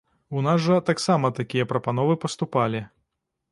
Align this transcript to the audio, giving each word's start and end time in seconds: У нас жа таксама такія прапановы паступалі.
У 0.37 0.41
нас 0.45 0.63
жа 0.67 0.77
таксама 0.87 1.31
такія 1.41 1.69
прапановы 1.73 2.13
паступалі. 2.27 2.85